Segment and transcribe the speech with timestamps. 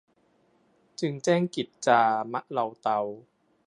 [0.99, 2.01] จึงแจ้งกิจจา
[2.33, 2.99] มะเลาเตา